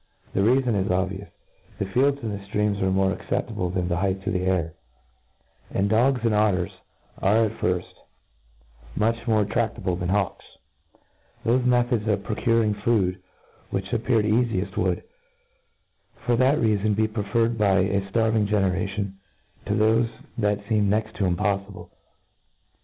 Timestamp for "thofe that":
19.73-20.63